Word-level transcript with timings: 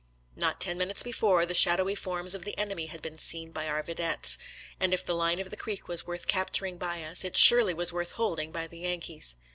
Not 0.35 0.59
ten 0.59 0.79
minutes 0.79 1.03
before, 1.03 1.45
the 1.45 1.53
shadowy 1.53 1.93
forms 1.93 2.33
of 2.33 2.43
the 2.43 2.57
enemy 2.57 2.87
had 2.87 3.03
been 3.03 3.19
seen 3.19 3.51
by 3.51 3.67
our 3.67 3.83
videttes, 3.83 4.39
and 4.79 4.95
if 4.95 5.05
the 5.05 5.13
line 5.13 5.39
of 5.39 5.51
the 5.51 5.55
creek 5.55 5.87
was 5.87 6.07
worth 6.07 6.25
capturing 6.25 6.79
by 6.79 7.03
us, 7.03 7.23
it 7.23 7.37
surely 7.37 7.75
was 7.75 7.93
worth 7.93 8.13
hold 8.13 8.39
ing 8.39 8.51
by 8.51 8.65
the 8.65 8.79
Yankees. 8.79 9.35